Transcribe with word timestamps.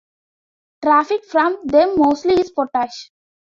Traffic 0.83 1.23
from 1.25 1.59
them 1.67 1.95
mostly 1.99 2.33
is 2.33 2.49
potash. 2.51 3.11